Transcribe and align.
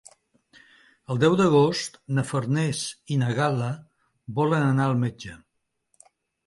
El 1.15 1.19
deu 1.23 1.35
d'agost 1.41 1.99
na 2.19 2.25
Farners 2.31 2.81
i 3.17 3.19
na 3.25 3.31
Gal·la 3.41 3.71
volen 4.41 4.69
anar 4.73 4.91
al 4.93 5.01
metge. 5.07 5.41